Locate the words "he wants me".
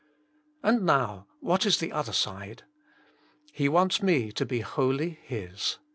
3.53-4.31